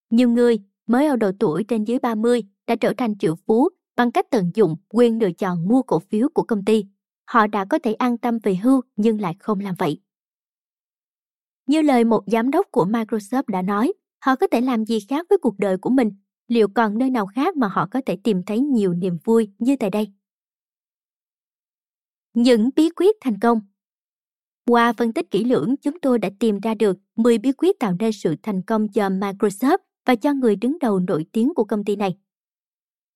[0.10, 4.12] Nhiều người mới ở độ tuổi trên dưới 30 đã trở thành triệu phú bằng
[4.12, 6.86] cách tận dụng quyền lựa chọn mua cổ phiếu của công ty.
[7.26, 10.00] Họ đã có thể an tâm về hưu nhưng lại không làm vậy.
[11.68, 13.94] Như lời một giám đốc của Microsoft đã nói,
[14.26, 16.12] họ có thể làm gì khác với cuộc đời của mình,
[16.48, 19.76] liệu còn nơi nào khác mà họ có thể tìm thấy nhiều niềm vui như
[19.76, 20.08] tại đây?
[22.34, 23.62] Những bí quyết thành công
[24.68, 27.96] Qua phân tích kỹ lưỡng, chúng tôi đã tìm ra được 10 bí quyết tạo
[28.00, 31.84] nên sự thành công cho Microsoft và cho người đứng đầu nổi tiếng của công
[31.86, 32.18] ty này.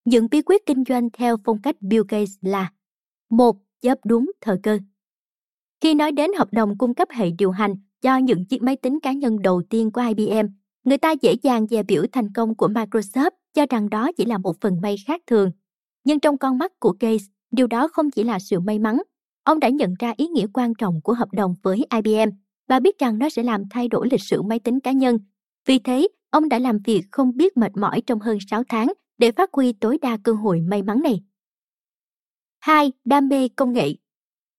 [0.04, 2.72] Những bí quyết kinh doanh theo phong cách Bill Gates là
[3.30, 4.78] một Chấp đúng thời cơ
[5.80, 9.00] Khi nói đến hợp đồng cung cấp hệ điều hành cho những chiếc máy tính
[9.00, 10.46] cá nhân đầu tiên của IBM,
[10.84, 14.38] người ta dễ dàng dè biểu thành công của Microsoft cho rằng đó chỉ là
[14.38, 15.50] một phần may khác thường.
[16.04, 19.02] Nhưng trong con mắt của Gates, điều đó không chỉ là sự may mắn.
[19.44, 22.30] Ông đã nhận ra ý nghĩa quan trọng của hợp đồng với IBM
[22.68, 25.18] và biết rằng nó sẽ làm thay đổi lịch sử máy tính cá nhân.
[25.66, 29.32] Vì thế, ông đã làm việc không biết mệt mỏi trong hơn 6 tháng để
[29.32, 31.20] phát huy tối đa cơ hội may mắn này.
[32.58, 32.92] 2.
[33.04, 33.94] Đam mê công nghệ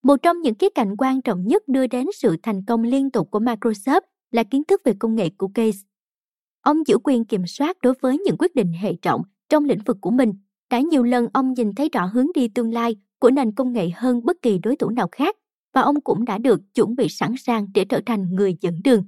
[0.04, 3.32] Một trong những khía cạnh quan trọng nhất đưa đến sự thành công liên tục
[3.32, 5.82] của Microsoft là kiến thức về công nghệ của Gates.
[6.62, 9.98] Ông giữ quyền kiểm soát đối với những quyết định hệ trọng trong lĩnh vực
[10.02, 10.34] của mình.
[10.70, 13.90] Đã nhiều lần ông nhìn thấy rõ hướng đi tương lai của nền công nghệ
[13.96, 15.36] hơn bất kỳ đối thủ nào khác
[15.74, 19.04] và ông cũng đã được chuẩn bị sẵn sàng để trở thành người dẫn đường.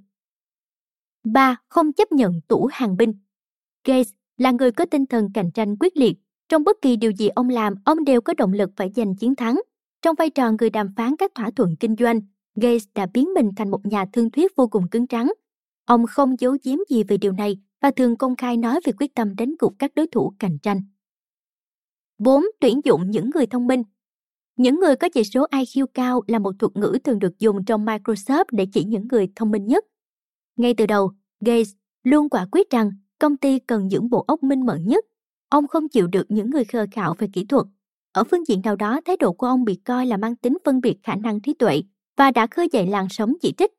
[1.24, 1.56] 3.
[1.70, 3.14] Không chấp nhận tủ hàng binh
[3.88, 6.18] Gates là người có tinh thần cạnh tranh quyết liệt.
[6.50, 9.36] Trong bất kỳ điều gì ông làm, ông đều có động lực phải giành chiến
[9.36, 9.62] thắng.
[10.02, 12.22] Trong vai trò người đàm phán các thỏa thuận kinh doanh,
[12.56, 15.34] Gates đã biến mình thành một nhà thương thuyết vô cùng cứng trắng.
[15.86, 19.16] Ông không giấu giếm gì về điều này và thường công khai nói về quyết
[19.16, 20.82] tâm đánh gục các đối thủ cạnh tranh.
[22.18, 22.44] 4.
[22.60, 23.84] Tuyển dụng những người thông minh
[24.56, 27.86] Những người có chỉ số IQ cao là một thuật ngữ thường được dùng trong
[27.86, 29.86] Microsoft để chỉ những người thông minh nhất.
[30.56, 31.12] Ngay từ đầu,
[31.46, 31.72] Gates
[32.04, 35.06] luôn quả quyết rằng công ty cần những bộ óc minh mẫn nhất.
[35.50, 37.66] Ông không chịu được những người khờ khạo về kỹ thuật.
[38.12, 40.82] Ở phương diện nào đó, thái độ của ông bị coi là mang tính phân
[40.82, 41.82] biệt khả năng trí tuệ
[42.18, 43.72] và đã khơi dậy làn sóng chỉ trích.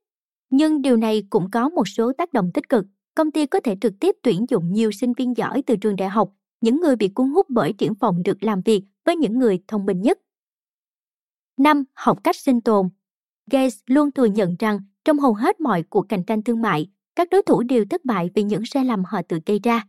[0.57, 2.87] Nhưng điều này cũng có một số tác động tích cực.
[3.15, 6.09] Công ty có thể trực tiếp tuyển dụng nhiều sinh viên giỏi từ trường đại
[6.09, 9.59] học, những người bị cuốn hút bởi triển vọng được làm việc với những người
[9.69, 10.19] thông minh nhất.
[11.57, 11.85] 5.
[11.95, 12.89] Học cách sinh tồn
[13.51, 16.87] Gates luôn thừa nhận rằng trong hầu hết mọi cuộc cạnh tranh thương mại,
[17.17, 19.85] các đối thủ đều thất bại vì những sai lầm họ tự gây ra.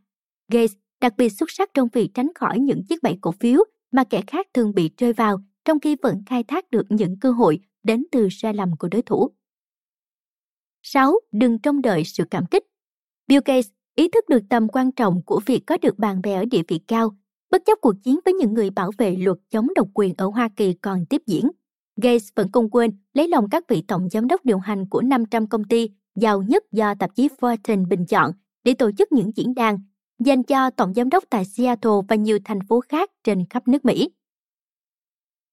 [0.52, 3.60] Gates đặc biệt xuất sắc trong việc tránh khỏi những chiếc bẫy cổ phiếu
[3.92, 7.32] mà kẻ khác thường bị rơi vào, trong khi vẫn khai thác được những cơ
[7.32, 9.32] hội đến từ sai lầm của đối thủ.
[10.88, 11.20] 6.
[11.32, 12.64] Đừng trông đợi sự cảm kích.
[13.28, 16.46] Bill Gates ý thức được tầm quan trọng của việc có được bạn bè ở
[16.46, 17.16] địa vị cao,
[17.52, 20.50] bất chấp cuộc chiến với những người bảo vệ luật chống độc quyền ở Hoa
[20.56, 21.52] Kỳ còn tiếp diễn.
[22.02, 25.48] Gates vẫn không quên lấy lòng các vị tổng giám đốc điều hành của 500
[25.48, 28.32] công ty giàu nhất do tạp chí Fortune bình chọn
[28.64, 29.80] để tổ chức những diễn đàn
[30.20, 33.86] dành cho tổng giám đốc tại Seattle và nhiều thành phố khác trên khắp nước
[33.86, 34.10] Mỹ.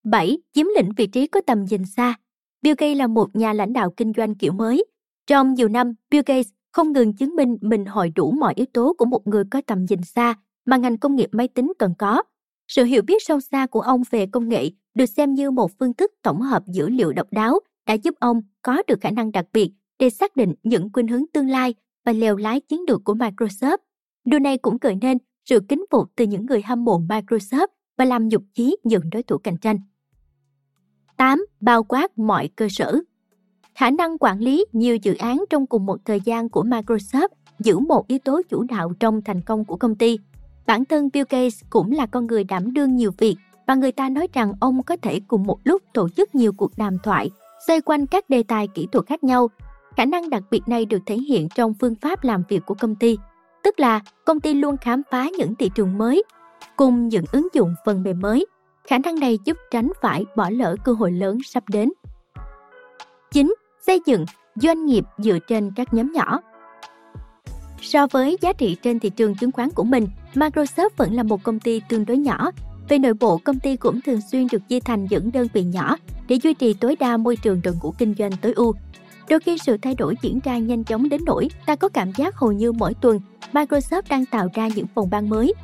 [0.04, 0.38] 7.
[0.52, 2.14] Chiếm lĩnh vị trí có tầm nhìn xa.
[2.62, 4.84] Bill Gates là một nhà lãnh đạo kinh doanh kiểu mới.
[5.26, 8.94] Trong nhiều năm, Bill Gates không ngừng chứng minh mình hội đủ mọi yếu tố
[8.98, 12.22] của một người có tầm nhìn xa mà ngành công nghiệp máy tính cần có.
[12.68, 15.94] Sự hiểu biết sâu xa của ông về công nghệ được xem như một phương
[15.94, 19.46] thức tổng hợp dữ liệu độc đáo đã giúp ông có được khả năng đặc
[19.52, 23.14] biệt để xác định những khuynh hướng tương lai và lèo lái chiến lược của
[23.14, 23.78] Microsoft.
[24.24, 27.66] Điều này cũng gợi nên sự kính phục từ những người hâm mộ Microsoft
[27.98, 29.78] và làm nhục chí những đối thủ cạnh tranh.
[31.16, 31.44] 8.
[31.60, 33.00] Bao quát mọi cơ sở
[33.74, 37.78] Khả năng quản lý nhiều dự án trong cùng một thời gian của Microsoft giữ
[37.78, 40.18] một yếu tố chủ đạo trong thành công của công ty.
[40.66, 44.08] Bản thân Bill Gates cũng là con người đảm đương nhiều việc và người ta
[44.08, 47.30] nói rằng ông có thể cùng một lúc tổ chức nhiều cuộc đàm thoại
[47.66, 49.50] xoay quanh các đề tài kỹ thuật khác nhau.
[49.96, 52.94] Khả năng đặc biệt này được thể hiện trong phương pháp làm việc của công
[52.94, 53.18] ty,
[53.62, 56.22] tức là công ty luôn khám phá những thị trường mới
[56.76, 58.46] cùng những ứng dụng phần mềm mới.
[58.84, 61.92] Khả năng này giúp tránh phải bỏ lỡ cơ hội lớn sắp đến.
[63.32, 63.54] 9.
[63.86, 66.40] Xây dựng doanh nghiệp dựa trên các nhóm nhỏ.
[67.80, 71.42] So với giá trị trên thị trường chứng khoán của mình, Microsoft vẫn là một
[71.42, 72.50] công ty tương đối nhỏ.
[72.88, 75.96] Về nội bộ, công ty cũng thường xuyên được chia thành những đơn vị nhỏ
[76.28, 78.74] để duy trì tối đa môi trường đội ngũ kinh doanh tối ưu.
[79.28, 82.36] Đôi khi sự thay đổi diễn ra nhanh chóng đến nỗi ta có cảm giác
[82.36, 83.20] hầu như mỗi tuần
[83.52, 85.54] Microsoft đang tạo ra những phòng ban mới.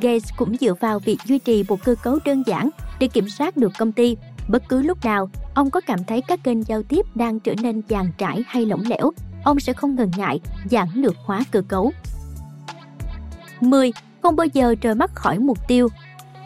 [0.00, 3.56] Gates cũng dựa vào việc duy trì một cơ cấu đơn giản để kiểm soát
[3.56, 4.16] được công ty.
[4.48, 7.82] Bất cứ lúc nào, ông có cảm thấy các kênh giao tiếp đang trở nên
[7.88, 9.10] dàn trải hay lỏng lẻo,
[9.44, 11.92] ông sẽ không ngần ngại giản lược hóa cơ cấu.
[13.60, 13.92] 10.
[14.22, 15.88] Không bao giờ rời mắt khỏi mục tiêu.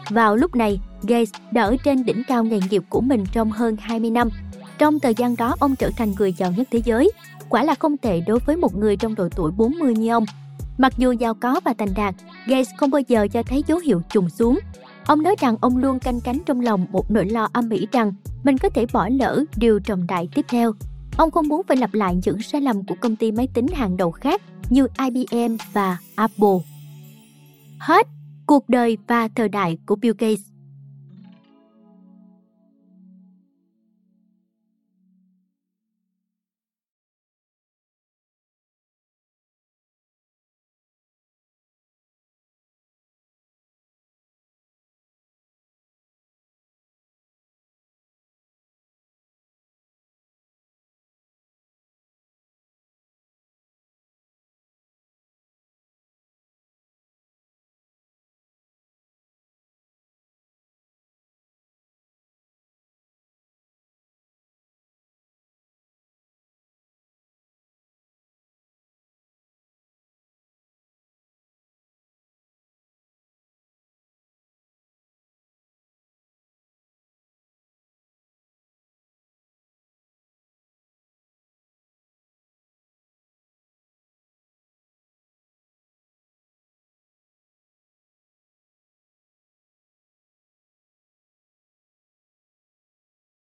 [0.09, 3.77] Vào lúc này, Gates đã ở trên đỉnh cao nghề nghiệp của mình trong hơn
[3.79, 4.29] 20 năm.
[4.77, 7.11] Trong thời gian đó, ông trở thành người giàu nhất thế giới.
[7.49, 10.25] Quả là không tệ đối với một người trong độ tuổi 40 như ông.
[10.77, 14.01] Mặc dù giàu có và thành đạt, Gates không bao giờ cho thấy dấu hiệu
[14.09, 14.59] trùng xuống.
[15.05, 18.13] Ông nói rằng ông luôn canh cánh trong lòng một nỗi lo âm ỉ rằng
[18.43, 20.73] mình có thể bỏ lỡ điều trọng đại tiếp theo.
[21.17, 23.97] Ông không muốn phải lặp lại những sai lầm của công ty máy tính hàng
[23.97, 26.57] đầu khác như IBM và Apple.
[27.79, 28.07] Hết
[28.45, 30.50] cuộc đời và thời đại của Bill Gates